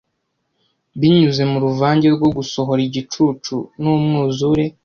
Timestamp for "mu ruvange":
1.51-2.07